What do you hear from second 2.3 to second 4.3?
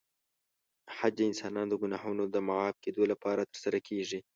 د معاف کېدو لپاره ترسره کېږي.